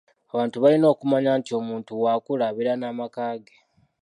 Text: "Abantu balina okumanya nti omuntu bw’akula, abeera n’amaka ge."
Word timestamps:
"Abantu 0.33 0.57
balina 0.63 0.85
okumanya 0.93 1.31
nti 1.39 1.51
omuntu 1.59 1.89
bw’akula, 1.99 2.43
abeera 2.49 2.73
n’amaka 2.77 3.25
ge." 3.43 3.55